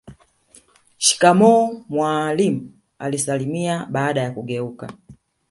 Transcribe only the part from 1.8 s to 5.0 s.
mwalimu alisalimia baada ya kugeuka